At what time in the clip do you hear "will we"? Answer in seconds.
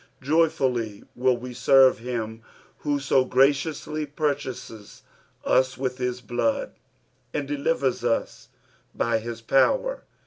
1.15-1.53